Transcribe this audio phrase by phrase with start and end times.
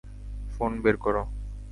[0.53, 1.15] Phone বের কর।